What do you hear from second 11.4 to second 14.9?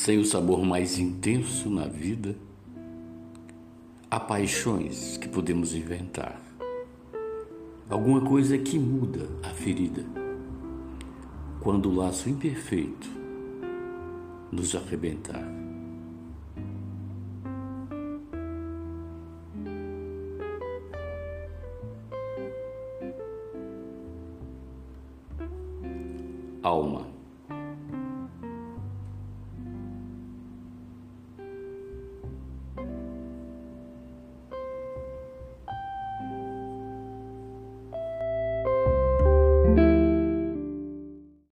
Quando o laço imperfeito nos